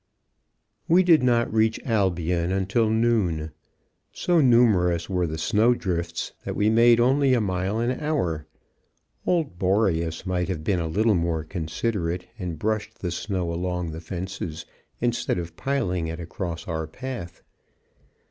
_We 0.87 1.03
did 1.03 1.21
not 1.21 1.53
reach 1.53 1.79
Albion 1.85 2.51
until 2.51 2.89
noon. 2.89 3.51
So 4.11 4.41
numerous 4.41 5.07
were 5.07 5.27
the 5.27 5.37
snow 5.37 5.75
drifts 5.75 6.31
that 6.43 6.55
we 6.55 6.71
made 6.71 6.99
only 6.99 7.35
a 7.35 7.39
mile 7.39 7.77
an 7.79 7.91
hour. 7.99 8.47
Old 9.27 9.59
Boreas 9.59 10.25
might 10.25 10.47
have 10.49 10.63
been 10.63 10.79
a 10.79 10.87
little 10.87 11.13
more 11.13 11.43
considerate 11.43 12.25
and 12.39 12.57
brushed 12.57 12.97
the 12.97 13.11
snow 13.11 13.53
along 13.53 13.91
the 13.91 14.01
fences 14.01 14.65
instead 14.99 15.37
of 15.37 15.55
piling 15.55 16.07
it 16.07 16.19
across 16.19 16.67
our 16.67 16.87
path. 16.87 17.43